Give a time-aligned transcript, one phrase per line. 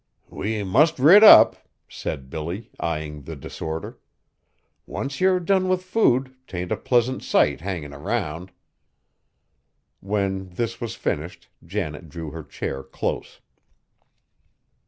[0.31, 1.57] "We must rid up,"
[1.87, 3.99] said Billy, eyeing the disorder;
[4.87, 8.49] "once yer done with food, 'tain't a pleasant sight hangin' around."
[9.99, 13.41] When this was finished Janet drew her chair close.